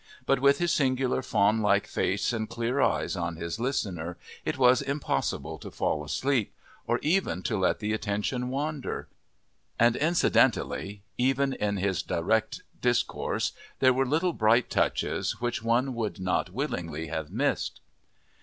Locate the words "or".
6.87-6.97